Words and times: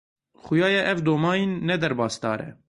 Xuya 0.45 0.67
ye 0.75 0.81
ev 0.91 0.97
domaîn 1.07 1.51
nederbasdar 1.69 2.39
e. 2.47 2.51